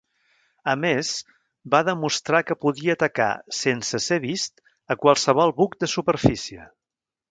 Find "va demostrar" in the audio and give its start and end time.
1.75-2.41